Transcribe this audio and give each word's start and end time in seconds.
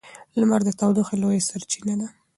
لمر 0.39 0.61
د 0.65 0.69
تودوخې 0.79 1.15
لویه 1.21 1.47
سرچینه 1.49 1.95
ده. 2.01 2.07